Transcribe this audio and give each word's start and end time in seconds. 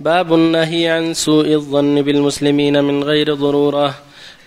باب 0.00 0.34
النهي 0.34 0.88
عن 0.88 1.14
سوء 1.14 1.48
الظن 1.52 2.02
بالمسلمين 2.02 2.84
من 2.84 3.04
غير 3.04 3.34
ضرورة. 3.34 3.94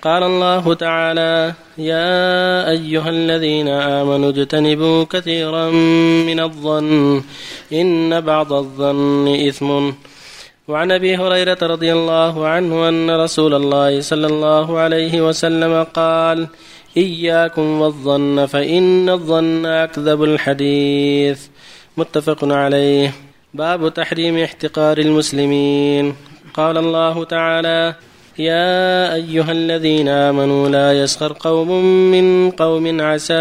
قال 0.01 0.23
الله 0.23 0.73
تعالى 0.73 1.53
يا 1.77 2.69
أيها 2.69 3.09
الذين 3.09 3.67
آمنوا 3.67 4.30
اجتنبوا 4.30 5.04
كثيرا 5.04 5.70
من 6.30 6.40
الظن 6.40 7.22
إن 7.74 8.21
بعض 8.21 8.54
الظن 8.54 9.27
إثم. 9.48 9.91
وعن 10.68 10.91
أبي 10.91 11.18
هريرة 11.18 11.57
رضي 11.61 11.93
الله 11.93 12.47
عنه 12.47 12.89
أن 12.89 13.11
رسول 13.11 13.54
الله 13.54 14.02
صلى 14.02 14.27
الله 14.27 14.79
عليه 14.79 15.27
وسلم 15.27 15.84
قال 15.84 16.47
إياكم 16.97 17.81
والظن 17.81 18.45
فإن 18.45 19.09
الظن 19.09 19.66
أكذب 19.66 20.23
الحديث. 20.23 21.39
متفق 21.97 22.39
عليه. 22.43 23.29
باب 23.54 23.93
تحريم 23.93 24.38
احتقار 24.38 24.97
المسلمين. 24.97 26.15
قال 26.54 26.77
الله 26.77 27.23
تعالى 27.23 27.96
يا 28.39 29.14
أيها 29.14 29.51
الذين 29.51 30.07
آمنوا 30.07 30.69
لا 30.69 31.04
يسخر 31.04 31.33
قوم 31.39 31.71
من 32.12 32.52
قوم 32.52 33.02
عسى 33.02 33.34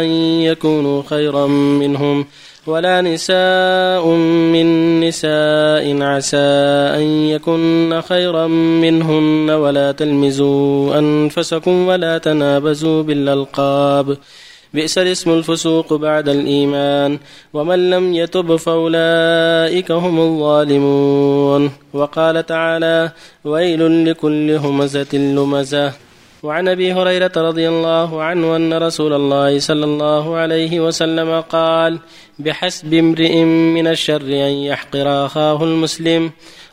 أن 0.00 0.08
يكونوا 0.42 1.02
خيرا 1.06 1.46
منهم 1.46 2.26
ولا 2.66 3.00
نساء 3.00 4.06
من 4.54 5.00
نساء 5.00 6.02
عسى 6.02 6.50
أن 6.96 7.02
يكن 7.02 8.00
خيرا 8.08 8.46
منهن 8.84 9.50
ولا 9.50 9.92
تلمزوا 9.92 10.98
أنفسكم 10.98 11.86
ولا 11.88 12.18
تنابزوا 12.18 13.02
بالألقاب. 13.02 14.16
بئس 14.74 14.98
الاسم 14.98 15.30
الفسوق 15.30 15.94
بعد 15.94 16.28
الإيمان 16.28 17.18
ومن 17.54 17.90
لم 17.90 18.14
يتب 18.14 18.56
فأولئك 18.56 19.90
هم 19.92 20.20
الظالمون. 20.20 21.70
وقال 21.94 22.46
تعالى 22.46 23.12
ويل 23.44 24.10
لكل 24.10 24.50
همزة 24.50 25.12
لمزة. 25.12 25.92
وعن 26.42 26.68
أبي 26.68 26.92
هريرة 26.92 27.32
رضي 27.36 27.68
الله 27.68 28.22
عنه 28.22 28.56
أن 28.56 28.74
رسول 28.74 29.12
الله 29.12 29.58
صلى 29.58 29.84
الله 29.84 30.36
عليه 30.36 30.80
وسلم 30.80 31.40
قال 31.40 31.98
بحسب 32.38 32.94
امرئ 32.94 33.44
من 33.76 33.86
الشر 33.86 34.22
أن 34.22 34.54
يحقر 34.72 35.26
أخاه 35.26 35.64
المسلم. 35.64 36.30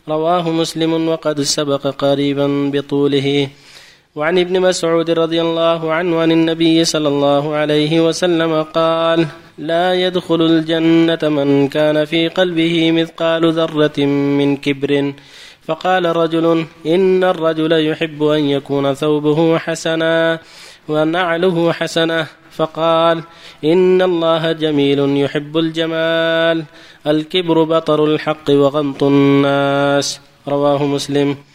رواه 0.10 0.50
مسلم 0.50 1.08
وقد 1.08 1.42
سبق 1.42 1.88
قريبا 1.88 2.72
بطوله. 2.74 3.48
وعن 4.20 4.38
ابن 4.38 4.60
مسعود 4.60 5.10
رضي 5.12 5.42
الله 5.42 5.94
عنه 5.94 6.22
عن 6.22 6.32
النبي 6.32 6.86
صلى 6.86 7.08
الله 7.08 7.56
عليه 7.56 8.08
وسلم 8.08 8.64
قال 8.64 9.28
لا 9.58 9.94
يدخل 9.94 10.42
الجنة 10.42 11.30
من 11.30 11.68
كان 11.68 12.06
في 12.06 12.28
قلبه 12.28 12.92
مثقال 12.92 13.54
ذرة 13.54 14.00
من 14.40 14.58
كبر 14.58 15.14
فقال 15.68 16.16
رجل 16.16 16.66
إن 16.86 17.24
الرجل 17.24 17.72
يحب 17.88 18.24
أن 18.24 18.44
يكون 18.50 18.94
ثوبه 18.94 19.58
حسنا 19.58 20.40
ونعله 20.88 21.72
حسنه 21.72 22.28
فقال 22.52 23.24
إن 23.64 24.02
الله 24.02 24.52
جميل 24.52 25.18
يحب 25.18 25.58
الجمال 25.58 26.64
الكبر 27.08 27.64
بطر 27.64 28.06
الحق 28.06 28.48
وغمط 28.50 29.04
الناس 29.04 30.20
رواه 30.48 30.86
مسلم. 30.86 31.49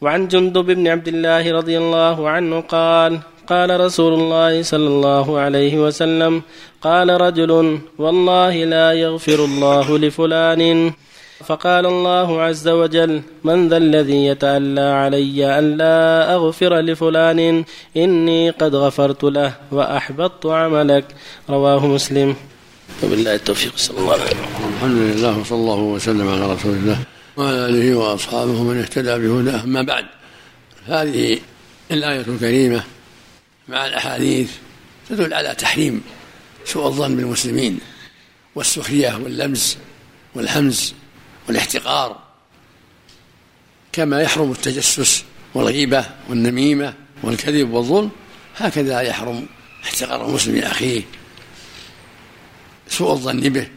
وعن 0.00 0.28
جندب 0.28 0.66
بن 0.66 0.88
عبد 0.88 1.08
الله 1.08 1.52
رضي 1.52 1.78
الله 1.78 2.28
عنه 2.28 2.60
قال 2.60 3.20
قال 3.46 3.80
رسول 3.80 4.12
الله 4.14 4.62
صلى 4.62 4.88
الله 4.88 5.38
عليه 5.38 5.74
وسلم 5.84 6.42
قال 6.82 7.20
رجل 7.20 7.78
والله 7.98 8.64
لا 8.64 8.92
يغفر 8.92 9.44
الله 9.44 9.98
لفلان. 9.98 10.92
فقال 11.40 11.86
الله 11.86 12.42
عز 12.42 12.68
وجل 12.68 13.22
من 13.44 13.68
ذا 13.68 13.76
الذي 13.76 14.26
يتألى 14.26 14.80
علي 14.80 15.58
أن 15.58 15.76
لا 15.76 16.34
أغفر 16.34 16.80
لفلان؟ 16.80 17.64
إني 17.96 18.50
قد 18.50 18.74
غفرت 18.74 19.24
له 19.24 19.52
وأحبطت 19.72 20.46
عملك. 20.46 21.04
رواه 21.50 21.86
مسلم. 21.86 22.34
وبالله 23.04 23.34
التوفيق 23.34 23.72
صلى 23.76 23.98
الله 23.98 24.12
عليه 24.12 24.22
وسلم. 24.22 24.48
الحمد 24.76 24.98
لله 24.98 25.32
وصلى 25.40 25.58
الله 25.58 25.80
وسلم 25.80 26.26
على 26.28 26.44
رسول 26.52 26.72
الله. 26.72 27.19
وعلى 27.36 27.66
آله 27.66 27.94
وأصحابه 27.94 28.62
من 28.62 28.78
اهتدى 28.80 29.18
بهداه 29.18 29.64
أما 29.64 29.82
بعد 29.82 30.06
هذه 30.86 31.40
الآية 31.90 32.20
الكريمة 32.20 32.84
مع 33.68 33.86
الأحاديث 33.86 34.50
تدل 35.08 35.34
على 35.34 35.54
تحريم 35.54 36.02
سوء 36.64 36.86
الظن 36.86 37.16
بالمسلمين 37.16 37.80
والسخرية 38.54 39.16
واللمز 39.16 39.76
والهمز 40.34 40.94
والاحتقار 41.48 42.18
كما 43.92 44.20
يحرم 44.22 44.50
التجسس 44.50 45.24
والغيبة 45.54 46.04
والنميمة 46.28 46.94
والكذب 47.22 47.70
والظلم 47.70 48.10
هكذا 48.56 49.00
يحرم 49.00 49.46
احتقار 49.84 50.28
المسلم 50.28 50.58
أخيه. 50.62 51.02
سوء 52.88 53.12
الظن 53.12 53.40
به 53.40 53.68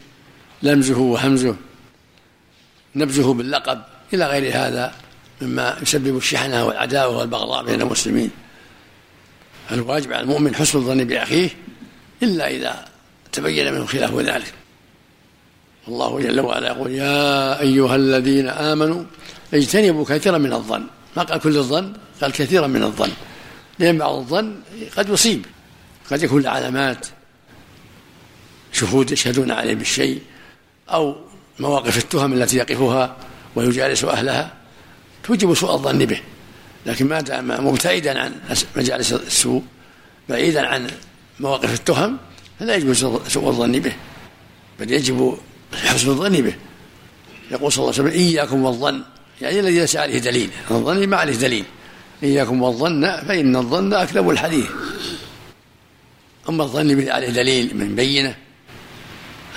لمزه 0.63 0.97
وهمزه 0.99 1.55
نبذه 2.95 3.33
باللقب 3.33 3.81
إلى 4.13 4.25
غير 4.25 4.57
هذا 4.57 4.93
مما 5.41 5.77
يسبب 5.81 6.17
الشحنة 6.17 6.65
والعداوة 6.65 7.17
والبغضاء 7.17 7.65
بين 7.65 7.81
المسلمين. 7.81 8.31
الواجب 9.71 10.13
على 10.13 10.21
المؤمن 10.21 10.55
حسن 10.55 10.77
الظن 10.77 11.03
بأخيه 11.03 11.49
إلا 12.23 12.47
إذا 12.47 12.85
تبين 13.31 13.73
منه 13.73 13.85
خلاف 13.85 14.15
ذلك. 14.15 14.53
الله 15.87 16.19
جل 16.19 16.39
وعلا 16.39 16.67
يقول 16.67 16.91
يا 16.91 17.59
أيها 17.59 17.95
الذين 17.95 18.49
آمنوا 18.49 19.03
اجتنبوا 19.53 20.05
كثيرا 20.05 20.37
من 20.37 20.53
الظن. 20.53 20.83
ما 21.17 21.23
قال 21.23 21.39
كل 21.39 21.57
الظن؟ 21.57 21.93
قال 22.21 22.31
كثيرا 22.31 22.67
من 22.67 22.83
الظن. 22.83 23.11
لأن 23.79 23.97
بعض 23.97 24.15
الظن 24.15 24.55
قد 24.97 25.09
يصيب 25.09 25.45
قد 26.11 26.23
يكون 26.23 26.47
علامات 26.47 27.07
شهود 28.73 29.11
يشهدون 29.11 29.51
عليه 29.51 29.75
بالشيء 29.75 30.21
أو 30.89 31.15
مواقف 31.59 31.97
التهم 31.97 32.33
التي 32.33 32.57
يقفها 32.57 33.15
ويجالس 33.55 34.03
أهلها 34.03 34.53
توجب 35.23 35.53
سوء 35.53 35.73
الظن 35.73 36.05
به 36.05 36.21
لكن 36.85 37.07
ما 37.07 37.21
دام 37.21 37.67
مبتعدا 37.67 38.19
عن 38.19 38.35
مجالس 38.75 39.13
السوء 39.13 39.63
بعيدا 40.29 40.67
عن 40.67 40.91
مواقف 41.39 41.73
التهم 41.73 42.17
فلا 42.59 42.75
يجب 42.75 42.93
سوء 43.27 43.49
الظن 43.49 43.71
به 43.71 43.93
بل 44.79 44.91
يجب 44.91 45.37
حسن 45.73 46.09
الظن 46.09 46.41
به. 46.41 46.55
يقول 47.51 47.71
صلى 47.71 47.83
الله 47.83 47.93
عليه 47.93 48.09
وسلم 48.09 48.21
إياكم 48.21 48.63
والظن. 48.63 49.01
يعني 49.41 49.59
الذي 49.59 49.79
ليس 49.79 49.95
عليه 49.95 50.19
دليل 50.19 50.49
الظن 50.71 51.07
ما 51.07 51.17
عليه 51.17 51.33
دليل. 51.33 51.65
إياكم 52.23 52.61
والظن 52.61 53.17
فإن 53.27 53.55
الظن 53.55 53.93
أكذب 53.93 54.29
الحديث. 54.29 54.69
أما 56.49 56.63
الظن 56.63 57.09
عليه 57.09 57.29
دليل 57.29 57.77
من 57.77 57.95
بينة 57.95 58.35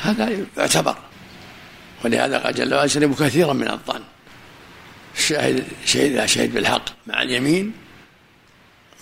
هذا 0.02 0.30
يعتبر 0.56 0.96
ولهذا 2.04 2.38
قال 2.38 2.54
جل 2.54 2.74
وعلا 2.74 2.84
اجتنبوا 2.84 3.26
كثيرا 3.26 3.52
من 3.52 3.70
الظن. 3.70 4.02
الشاهد 5.16 5.64
شهد 5.86 6.12
اذا 6.12 6.26
شهد 6.26 6.54
بالحق 6.54 6.84
مع 7.06 7.22
اليمين. 7.22 7.72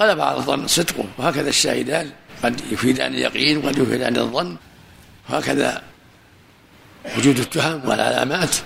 غلب 0.00 0.20
على 0.20 0.36
الظن 0.36 0.66
صدقه. 0.66 1.04
وهكذا 1.18 1.48
الشاهدان 1.48 2.10
قد 2.42 2.60
يفيدان 2.72 3.14
اليقين 3.14 3.58
وقد 3.58 3.78
يفيدان 3.78 4.16
الظن. 4.16 4.56
وهكذا 5.30 5.82
وجود 7.18 7.38
التهم 7.38 7.88
والعلامات. 7.88 8.56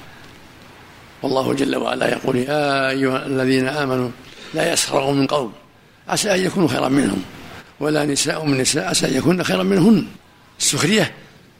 والله 1.23 1.55
جل 1.55 1.77
وعلا 1.77 2.13
يقول 2.13 2.37
يا 2.37 2.91
أيها 2.91 3.27
الذين 3.27 3.69
آمنوا 3.69 4.11
لا 4.55 4.73
يسخروا 4.73 5.13
من 5.13 5.27
قوم 5.27 5.53
عسى 6.09 6.35
أن 6.35 6.41
يكونوا 6.41 6.69
خيرا 6.69 6.89
منهم. 6.89 7.23
ولا 7.81 8.05
نساء 8.05 8.45
من 8.45 8.59
نساء 8.59 8.89
عسى 8.89 9.07
أن 9.07 9.15
يكون 9.15 9.45
خيرا 9.45 9.63
منهن. 9.63 10.07
السخرية 10.59 11.15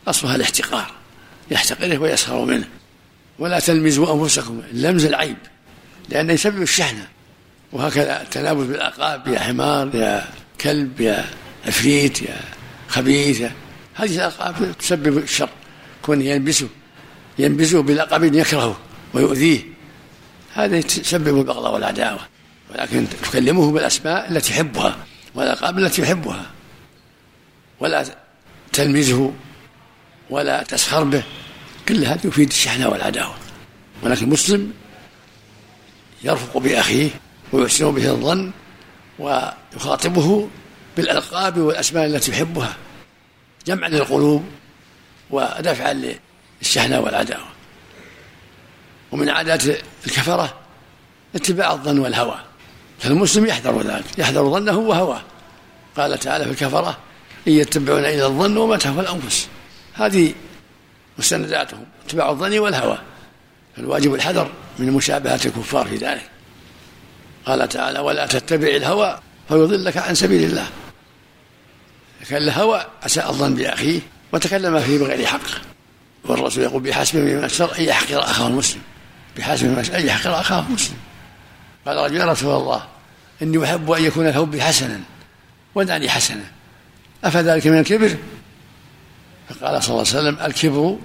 أصلها 0.09 0.37
الاحتقار. 0.37 0.98
يحتقره 1.51 1.99
ويسخر 1.99 2.45
منه. 2.45 2.69
ولا 3.39 3.61
تلمزوا 3.61 4.15
أنفسكم 4.15 4.63
لمز 4.73 5.05
العيب. 5.05 5.37
لأنه 6.09 6.33
يسبب 6.33 6.63
الشحنة. 6.63 7.09
وهكذا 7.73 8.23
التنابز 8.23 8.67
بالألقاب 8.67 9.29
يا 9.29 9.39
حمار 9.39 9.95
يا 9.95 10.29
كلب 10.61 11.01
يا 11.01 11.25
عفريت 11.67 12.23
يا 12.23 12.41
خبيث 12.89 13.43
هذه 13.95 14.17
الألقاب 14.17 14.75
تسبب 14.79 15.19
الشر. 15.19 15.49
كونه 16.03 16.25
يلبسه 16.25 16.69
ينبزه 17.39 17.83
بلقب 17.83 18.35
يكرهه 18.35 18.79
ويؤذيه. 19.15 19.61
هذا 20.55 20.77
يسبب 20.77 21.39
البغضاء 21.39 21.75
والعداوة. 21.75 22.21
ولكن 22.71 23.07
تكلمه 23.23 23.73
بالأسماء 23.73 24.31
التي 24.31 24.53
يحبها 24.53 24.97
والألقاب 25.35 25.79
التي 25.79 26.03
يحبها. 26.03 26.47
ولا 27.81 28.05
تلمزه 28.73 29.33
ولا 30.31 30.63
تسخر 30.63 31.05
به. 31.05 31.23
كل 31.89 32.05
هذا 32.05 32.27
يفيد 32.27 32.49
الشحنة 32.49 32.89
والعداوة. 32.89 33.35
ولكن 34.03 34.25
المسلم 34.25 34.73
يرفق 36.23 36.59
بأخيه 36.59 37.11
ويحسن 37.53 37.91
به 37.91 38.11
الظن 38.11 38.51
ويخاطبه 39.19 40.49
بالألقاب 40.97 41.59
والأسماء 41.59 42.07
التي 42.07 42.31
يحبها. 42.31 42.77
جمعا 43.67 43.89
للقلوب 43.89 44.45
ودفعا 45.31 46.17
للشحنة 46.63 47.01
والعداوة. 47.01 47.49
ومن 49.13 49.29
عادات 49.29 49.63
الكفرة 50.07 50.55
اتباع 51.35 51.73
الظن 51.73 51.99
والهوى. 51.99 52.39
فالمسلم 52.99 53.47
يحذر 53.47 53.83
ذلك 53.83 54.19
يحذر 54.19 54.51
ظنه 54.51 54.79
وهواه. 54.79 55.23
قال 55.97 56.19
تعالى 56.19 56.45
في 56.45 56.51
الكفرة 56.51 56.99
إن 57.49 57.53
يتبعون 57.53 58.05
إلى 58.05 58.27
الظن 58.27 58.57
وما 58.57 58.77
تهوى 58.77 59.01
الأنفس. 59.01 59.49
هذه 59.99 60.35
مستنداتهم 61.19 61.85
اتباع 62.07 62.31
الظن 62.31 62.59
والهوى. 62.59 62.99
فالواجب 63.77 64.15
الحذر 64.15 64.51
من 64.79 64.93
مشابهة 64.93 65.41
الكفار 65.47 65.87
في 65.87 65.97
ذلك. 65.97 66.31
قال 67.47 67.69
تعالى 67.69 67.99
ولا 67.99 68.27
تتبع 68.27 68.69
الهوى 68.69 69.21
فيضلك 69.49 69.97
عن 69.97 70.15
سبيل 70.15 70.45
الله. 70.45 70.67
كان 72.29 72.43
الهوى 72.43 72.87
أساء 73.03 73.31
الظن 73.31 73.55
بأخيه 73.55 74.01
وتكلم 74.33 74.81
فيه 74.81 74.99
بغير 74.99 75.27
حق. 75.27 75.41
والرسول 76.25 76.65
يقول 76.65 76.83
بحسبه 76.83 77.21
من 77.21 77.45
الشر 77.45 77.79
أن 77.79 77.85
يحقر 77.85 78.21
أخاه 78.21 78.47
المسلم. 78.47 78.81
بحسبه 79.37 79.69
من 79.69 79.91
أن 79.95 80.07
يحقر 80.07 80.41
أخاه 80.41 80.65
المسلم. 80.69 80.97
قال 81.87 81.97
رجل 81.97 82.17
يا 82.17 82.25
رسول 82.25 82.57
الله 82.57 82.85
إني 83.43 83.65
أحب 83.65 83.91
أن 83.91 84.05
يكون 84.05 84.29
الحب 84.29 84.61
حسنا 84.61 85.01
ودعني 85.75 86.11
حسنة 86.11 86.45
أفذلك 87.25 87.67
من 87.67 87.79
الكبر 87.79 88.17
فقال 89.49 89.83
صلى 89.83 89.91
الله 89.91 90.07
عليه 90.09 90.19
وسلم 90.19 90.39
الكبر 90.47 90.97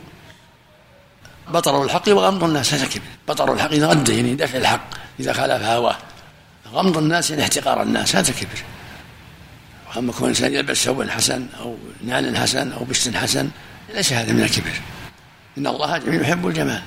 بطر 1.49 1.83
الحق 1.83 2.09
وغمض 2.09 2.43
الناس. 2.43 2.73
هذا 2.73 2.85
كبر 2.85 3.03
بطر 3.27 3.53
الحق 3.53 3.71
إذا 3.71 3.87
غد 3.87 4.09
يعني 4.09 4.35
دفع 4.35 4.57
الحق 4.57 4.87
إذا 5.19 5.33
خالف 5.33 5.63
هواه. 5.63 5.97
غمض 6.73 6.97
الناس 6.97 7.29
يعني 7.29 7.43
احتقار 7.43 7.81
الناس. 7.81 8.15
هذا 8.15 8.33
كبر. 8.33 8.63
وأما 9.95 10.11
كون 10.11 10.23
الإنسان 10.23 10.53
يلبس 10.53 10.83
ثوبا 10.83 11.11
حسن 11.11 11.47
أو 11.59 11.77
نال 12.01 12.37
حسن 12.37 12.71
أو 12.71 12.83
بشت 12.83 13.15
حسن 13.15 13.49
ليس 13.93 14.13
هذا 14.13 14.33
من 14.33 14.43
الكبر. 14.43 14.81
إن 15.57 15.67
الله 15.67 15.97
جميل 15.97 16.21
يحب 16.21 16.47
الجمال. 16.47 16.81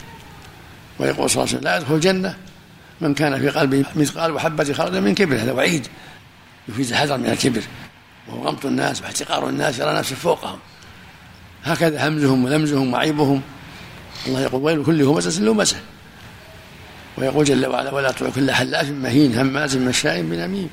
ويقول 0.99 1.31
صلى 1.31 1.43
الله 1.43 1.55
عليه 1.55 1.59
وسلم 1.59 1.65
لا 1.65 1.77
يدخل 1.77 1.95
الجنة 1.95 2.37
من 3.01 3.15
كان 3.15 3.41
في 3.41 3.49
قلبه 3.49 3.85
مثقال 3.95 4.33
وحبة 4.33 4.73
خردل 4.73 5.01
من 5.01 5.15
كبر. 5.15 5.37
هذا 5.37 5.53
وعيد. 5.53 5.87
يفيد 6.69 6.89
الحذر 6.89 7.17
من 7.17 7.27
الكبر. 7.27 7.63
وهو 8.29 8.49
غمط 8.49 8.67
الناس 8.67 9.03
واحتقار 9.03 9.49
الناس 9.49 9.79
يرى 9.79 9.95
نفسه 9.95 10.17
فوقهم. 10.17 10.59
هكذا 11.67 12.09
همزهم 12.09 12.45
ولمزهم 12.45 12.93
وعيبهم. 12.93 13.43
الله 14.27 14.41
يقول 14.41 14.63
ويل 14.63 14.85
كل 14.85 15.03
همزة 15.03 15.43
لمزة 15.43 15.77
ويقول 17.19 17.45
جل 17.45 17.67
وعلا 17.67 17.95
ولا 17.95 18.11
تطع 18.13 18.31
كل 18.31 18.51
حلاف 18.51 18.91
مهين 18.91 19.39
هماز 19.39 19.77
مشاء 19.77 20.23
بنميم 20.23 20.71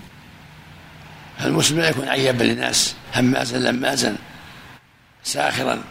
فالمسلم 1.39 1.79
لا 1.79 1.89
يكون 1.89 2.07
عيبا 2.07 2.43
للناس 2.43 2.95
همازا 3.15 3.57
لمازا 3.57 4.15
ساخرا 5.23 5.83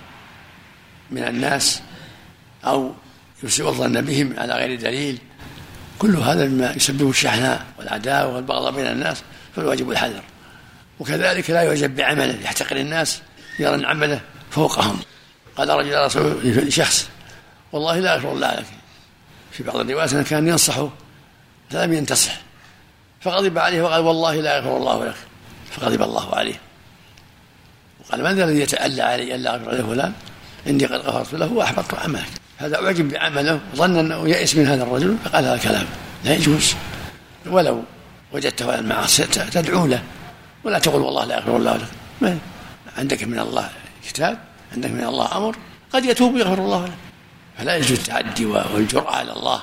من 1.10 1.22
الناس 1.22 1.82
أو 2.64 2.93
يسيء 3.43 3.69
الظن 3.69 4.00
بهم 4.00 4.34
على 4.38 4.55
غير 4.55 4.81
دليل. 4.81 5.19
كل 5.98 6.16
هذا 6.16 6.48
مما 6.48 6.72
يسبب 6.76 7.10
الشحناء 7.10 7.66
والعداوة 7.78 8.34
والبغضاء 8.34 8.72
بين 8.72 8.87
الناس 8.87 9.22
فالواجب 9.56 9.90
الحذر. 9.90 10.22
وكذلك 11.00 11.50
لا 11.50 11.62
يعجب 11.62 11.96
بعمله 11.96 12.38
يحتقر 12.44 12.76
الناس 12.76 13.22
يرى 13.58 13.75
ان 13.75 13.84
عمله 13.84 14.20
فوقهم. 14.52 14.99
قال 15.56 15.69
رجل 15.69 16.04
رسول 16.04 16.40
لشخص 16.44 17.08
والله 17.72 17.99
لا 17.99 18.14
يغفر 18.14 18.32
الله 18.32 18.54
لك 18.54 18.64
في 19.52 19.62
بعض 19.62 19.76
الروايات 19.76 20.16
كان 20.16 20.49
ينصحه 20.49 20.88
فلم 21.70 21.93
ينتصح. 21.93 22.32
فغضب 23.20 23.58
عليه 23.58 23.82
وقال 23.82 24.00
والله 24.00 24.34
لا 24.34 24.56
يغفر 24.56 24.76
الله 24.76 25.04
لك. 25.04 25.14
فغضب 25.70 26.02
الله 26.02 26.34
عليه. 26.34 26.60
وقال 28.00 28.25
من 28.25 28.37
ذا 28.37 28.44
الذي 28.44 28.60
يتألى 28.60 29.02
علي 29.02 29.34
ألا 29.34 29.54
أغفر 29.54 29.72
لفلان 29.72 30.12
إني 30.66 30.87
قد 30.87 31.00
غفرت 31.00 31.34
له 31.34 31.52
وأحبطت 31.52 31.94
عملك. 31.94 32.28
هذا 32.58 32.84
أعجب 32.84 33.08
بعمله 33.08 33.60
ظن 33.76 33.96
أنه 33.96 34.28
يئس 34.28 34.56
من 34.56 34.66
هذا 34.66 34.82
الرجل 34.82 35.16
فقال 35.25 35.44
هذا 35.44 35.55
الكلام 35.55 35.87
لا 36.25 36.34
يجوز. 36.34 36.75
ولو 37.46 37.82
وجدته 38.32 38.72
على 38.72 38.78
المعاصي 38.78 39.26
تدعو 39.26 39.87
له. 39.87 40.02
ولا 40.64 40.78
تقول 40.78 41.02
والله 41.02 41.25
لا 41.25 41.37
يغفر 41.37 41.56
الله 41.56 41.76
لك. 41.76 41.88
ما 42.20 42.38
عندك 42.98 43.25
من 43.25 43.38
الله 43.38 43.70
كتاب 44.08 44.38
عندك 44.72 44.90
من 44.90 45.04
الله 45.04 45.37
أمر 45.37 45.56
قد 45.93 46.04
يتوب 46.04 46.34
ويغفر 46.34 46.58
الله 46.58 46.87
له. 46.87 46.94
فلا 47.58 47.76
يجوز 47.76 47.99
التعدي 47.99 48.46
والجرأة 48.46 49.16
على 49.16 49.32
الله. 49.32 49.62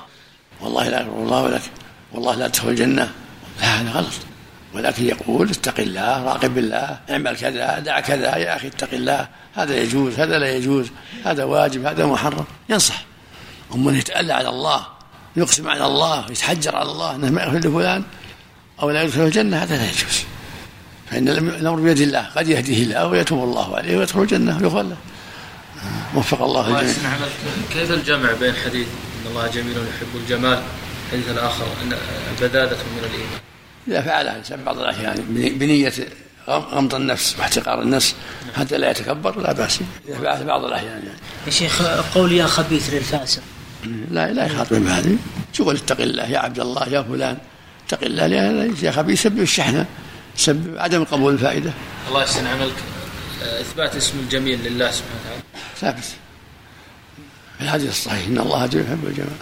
والله 0.62 0.90
لا 0.90 1.00
يغفر 1.00 1.24
الله 1.24 1.48
لك. 1.48 1.62
والله 2.12 2.36
لا 2.36 2.48
تدخل 2.48 2.70
الجنة. 2.70 3.12
لا 3.62 3.66
هذا 3.66 3.92
غلط. 3.92 4.14
ولكن 4.74 5.06
يقول 5.06 5.50
اتق 5.50 5.80
الله 5.80 6.24
راقب 6.24 6.58
الله 6.58 7.00
اعمل 7.10 7.38
كذا 7.38 7.80
دع 7.80 8.00
كذا 8.00 8.36
يا 8.36 8.56
أخي 8.56 8.68
اتق 8.68 8.94
الله. 8.94 9.28
هذا 9.56 9.78
يجوز 9.78 10.20
هذا 10.20 10.40
لا 10.40 10.56
يجوز. 10.56 10.88
هذا 11.26 11.44
واجب 11.44 11.86
هذا 11.86 12.06
محرم. 12.06 12.46
ينصح. 12.70 13.04
اما 13.74 13.98
يتألى 13.98 14.34
على 14.34 14.50
الله 14.50 14.88
يقسم 15.36 15.70
على 15.70 15.86
الله 15.86 16.26
يتحجر 16.32 16.76
على 16.76 16.92
الله 16.92 17.16
أنه 17.16 17.30
ما 17.30 17.44
يغفر 17.44 17.58
لفلان 17.58 18.04
أو 18.82 18.90
لا 18.90 19.04
يدخل 19.04 19.22
الجنة 19.22 19.64
هذا 19.64 19.78
لا 19.78 19.86
يجوز. 19.90 20.24
فإن 21.12 21.28
الامر 21.30 21.80
بيد 21.80 22.00
الله 22.00 22.22
قد 22.36 22.48
يهديه 22.48 22.84
الله 22.84 23.08
ويتوب 23.08 23.44
الله 23.44 23.78
عليه 23.78 23.98
ويدخل 23.98 24.22
الجنة 24.22 24.58
ويغفر 24.58 24.82
له 24.82 24.98
وفق 26.16 26.42
الله 26.42 26.80
الجميع 26.80 27.18
كيف 27.74 27.92
الجمع 27.92 28.34
بين 28.34 28.54
حديث 28.56 28.88
إن 28.88 29.32
الله 29.32 29.48
جميل 29.48 29.72
يحب 29.72 30.16
الجمال 30.16 30.62
الحديث 31.06 31.30
الآخر 31.30 31.66
إن 31.84 31.94
البذاذه 32.32 32.78
من 32.78 33.04
الإيمان؟ 33.04 33.40
إذا 33.88 34.02
فعلها 34.02 34.32
الإنسان 34.32 34.64
بعض 34.64 34.80
الأحيان 34.80 35.16
بنية 35.60 35.94
غمض 36.50 36.96
النفس 36.96 37.36
واحتقار 37.40 37.82
النفس 37.82 38.16
حتى 38.56 38.78
لا 38.78 38.92
يتكبر 38.92 39.42
لا 39.42 39.54
بأس 39.54 39.80
إذا 40.08 40.18
فعلها 40.18 40.44
بعض 40.44 40.66
الأحيان 40.66 40.88
يعني. 40.90 41.20
يا 41.46 41.52
شيخ 41.52 41.82
قول 42.16 42.32
يا 42.32 42.46
خبيث 42.46 42.94
للفاسق. 42.94 43.42
لا 44.12 44.32
لا 44.34 44.46
يخاطب 44.46 44.76
بهذه. 44.76 45.18
شغل 45.54 45.76
اتق 45.76 46.02
الله 46.02 46.26
يا 46.26 46.40
عبد 46.40 46.60
الله 46.60 46.90
يا 46.90 47.02
فلان 47.02 47.38
اتق 47.88 48.04
الله 48.04 48.28
لأن 48.28 48.76
يا 48.82 48.92
خبيث 48.92 49.20
يسبب 49.20 49.40
الشحنة. 49.40 49.86
يسبب 50.40 50.78
عدم 50.78 51.04
قبول 51.04 51.34
الفائدة. 51.34 51.72
الله 52.08 52.22
يحسن 52.22 52.48
عملك. 52.48 52.76
إثبات 53.42 53.96
اسم 53.96 54.20
الجميل 54.20 54.60
لله 54.64 54.92
سبحانه 54.92 55.20
وتعالى. 55.22 55.44
ثابت. 55.78 56.04
في 57.58 57.64
الحديث 57.66 57.90
الصحيح 57.90 58.28
إن 58.28 58.38
الله 58.38 58.66
جميل 58.66 58.86
يحب 58.86 59.08
الجمال 59.08 59.38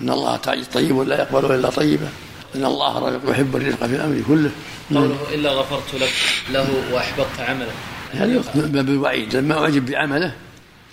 إن 0.00 0.10
الله 0.10 0.36
طيب 0.74 0.96
ولا 0.96 1.18
يقبل 1.18 1.54
إلا 1.54 1.70
طيبا 1.70 2.08
إن 2.54 2.64
الله 2.64 3.20
يحب 3.28 3.56
الرزق 3.56 3.86
في 3.86 3.94
الأمر 3.96 4.22
كله. 4.28 4.50
قوله 4.94 5.16
إلا 5.34 5.50
غفرت 5.50 5.94
لك 5.94 6.12
له 6.50 6.66
وأحبطت 6.92 7.40
عمله. 7.40 7.72
هذا 8.12 8.42
باب 8.54 8.88
الوعيد 8.88 9.36
لما 9.36 9.58
أعجب 9.58 9.86
بعمله 9.86 10.34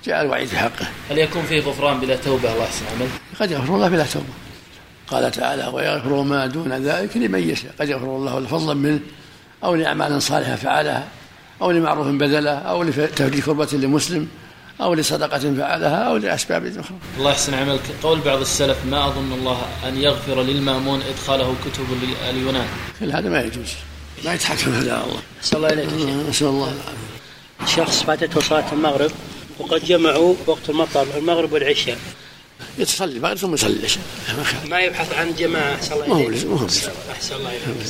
جاء 0.06 0.22
الوعيد 0.22 0.48
في 0.48 0.58
حقه. 0.58 0.88
هل 1.10 1.18
يكون 1.18 1.44
فيه 1.44 1.62
غفران 1.62 2.00
بلا 2.00 2.16
توبة 2.16 2.54
الله 2.54 2.64
يحسن 2.64 2.86
عمل؟ 2.96 3.08
قد 3.40 3.52
يغفر 3.52 3.76
الله 3.76 3.88
بلا 3.88 4.06
توبة. 4.06 4.34
قال 5.08 5.32
تعالى 5.32 5.68
ويغفر 5.68 6.22
ما 6.22 6.48
دون 6.48 6.74
ذلك 6.74 7.18
لمن 7.18 7.50
يشاء. 7.50 7.74
قد 7.80 7.90
يغفر 7.90 8.16
الله 8.16 8.46
فضلا 8.46 8.74
منه. 8.74 9.00
أو 9.64 9.76
لأعمال 9.76 10.22
صالحة 10.22 10.56
فعلها 10.56 11.08
أو 11.62 11.72
لمعروف 11.72 12.08
بذله 12.08 12.52
أو 12.52 12.84
لتفريج 12.84 13.44
كربة 13.44 13.70
لمسلم 13.74 14.28
أو 14.82 14.94
لصدقة 14.94 15.40
فعلها 15.40 15.96
أو 15.96 16.18
لأسباب 16.18 16.66
أخرى. 16.66 16.98
الله 17.18 17.32
يحسن 17.32 17.54
عملك. 17.54 17.82
قول 18.04 18.20
بعض 18.20 18.40
السلف 18.40 18.78
ما 18.86 19.08
أظن 19.08 19.32
الله 19.32 19.62
أن 19.88 19.98
يغفر 19.98 20.42
للمأمون 20.42 21.02
إدخاله 21.02 21.56
كتب 21.66 21.86
اليونان 22.30 22.68
كل 23.00 23.12
هذا 23.12 23.30
ما 23.30 23.42
يجوز. 23.42 23.74
ما 24.26 24.34
يتحكم 24.34 24.74
هذا 24.74 25.04
الله. 25.04 25.22
نسأل 25.44 25.58
الله 25.58 25.70
إليك 25.70 25.88
نسأل 26.30 26.48
الله 26.48 26.74
العافية. 26.74 27.76
شخص 27.76 28.04
فاتته 28.04 28.42
صلاة 28.42 28.74
المغرب 28.74 29.12
وقد 29.60 29.86
جمعوا 29.86 30.36
وقت 30.48 30.70
المطر 30.70 31.08
المغرب 31.18 31.54
والعشاء. 31.54 31.98
يتصلي 32.78 33.18
المغرب 33.18 33.38
ثم 33.38 33.54
يصلي. 33.54 33.80
العشاء 33.80 34.04
ما 34.70 34.80
يبحث 34.80 35.14
عن 35.14 35.34
جماعة 35.40 35.76
أحسن 35.76 35.94
الله 35.94 36.08
ما 36.08 36.16
هو 36.16 36.30
إليك 36.30 36.46
ما 36.46 36.60
هو 36.60 36.66
أحسن 37.12 37.36
الله 37.36 37.50
إليك. 37.50 37.86